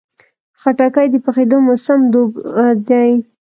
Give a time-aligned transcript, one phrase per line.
[0.59, 3.11] خټکی د پخېدو موسم دوبی دی.